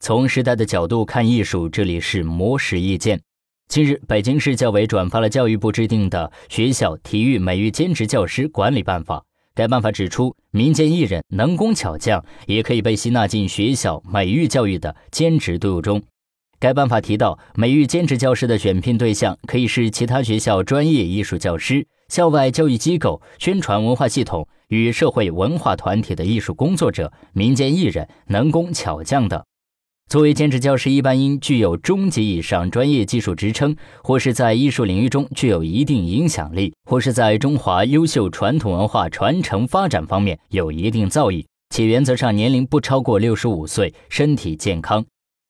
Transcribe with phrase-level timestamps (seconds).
[0.00, 3.20] 从时代的角度看艺术，这里是魔石意见。
[3.68, 9.18] 近日，北京市教委转发了教育部制定的《学校体育美育兼职教师管理办法》。
[9.54, 16.00] 该办法指出，民间艺人能工巧匠也可以被吸纳进学校美育教育的兼职队伍中。
[16.60, 29.44] 该办法提到，美育兼职教师的选聘对象可以是其他学校专业艺术教师、校外教育机构、宣传文化系统与社会文化团体的艺术工作者、民间艺人、能工巧匠等。
[30.08, 45.04] 作为兼职教师，一般应具有中级以上专业技术职称，或是在艺术领域中具有一定影响力，或是在中华优秀传统文化传承发展方面有一定造诣，且原则上年龄不超过六十五岁，身体健康。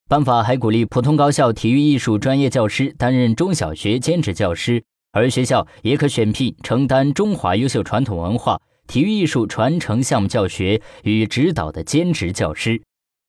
[0.09, 4.83] 办法还鼓励普通高校体育艺术专业教师担任中小学兼职教师，
[5.13, 12.83] 而学校也可选聘承担中华优秀传统文化体育艺术传承项目教学与指导的兼职教师。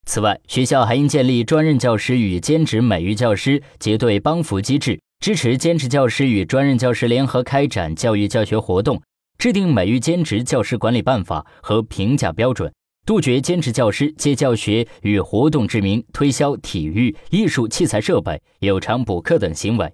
[0.09, 8.99] 此外，学校还应建立专任教师与兼职美育教师结对帮扶机制，支持兼职教师与专任教师联合开展教育教学活动，
[9.37, 12.73] 制定美育兼职教师管理办法和评价标准，
[13.05, 19.93] 杜绝兼职教师借教学与活动之名推销体育、艺术器材设备、有偿补课等行为。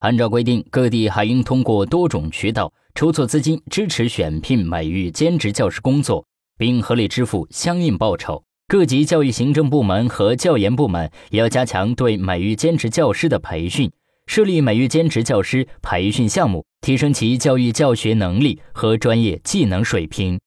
[0.00, 6.26] 按照规定，各地还应通过多种渠道筹措资金，支持选聘美育兼职教师工作，
[6.58, 8.42] 并合理支付相应报酬。
[8.74, 13.88] 各级教育行政部门和教研部门也要加强对美育兼职教师的培训，
[14.26, 20.40] 设立美育兼职教师培训项目，提升其教育教学能力和专业技能水平。